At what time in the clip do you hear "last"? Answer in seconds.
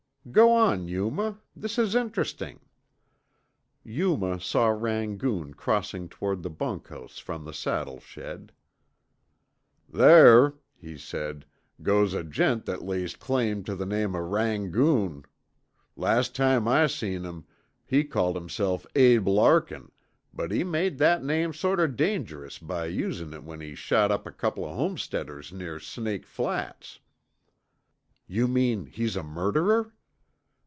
15.95-16.35